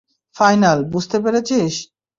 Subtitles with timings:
[0.35, 1.73] Final, বুঝতে পেরেছিস?